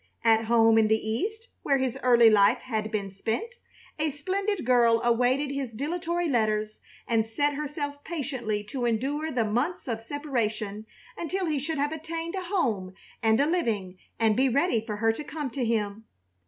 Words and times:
At 0.23 0.45
home 0.45 0.79
in 0.79 0.87
the 0.87 0.97
East, 1.07 1.47
where 1.61 1.77
his 1.77 1.95
early 2.01 2.31
life 2.31 2.57
had 2.57 2.89
been 2.89 3.11
spent, 3.11 3.57
a 3.99 4.09
splendid 4.09 4.65
girl 4.65 4.99
awaited 5.03 5.51
his 5.53 5.73
dilatory 5.73 6.27
letters 6.27 6.79
and 7.07 7.23
set 7.23 7.53
herself 7.53 8.03
patiently 8.03 8.63
to 8.63 8.85
endure 8.85 9.29
the 9.29 9.45
months 9.45 9.87
of 9.87 10.01
separation 10.01 10.87
until 11.15 11.45
he 11.45 11.59
should 11.59 11.77
have 11.77 11.91
attained 11.91 12.33
a 12.33 12.41
home 12.45 12.95
and 13.21 13.39
a 13.39 13.45
living 13.45 13.99
and 14.19 14.35
be 14.35 14.49
ready 14.49 14.83
for 14.83 14.95
her 14.95 15.11
to 15.13 15.23
come 15.23 15.51
to 15.51 15.63
him. 15.63 16.05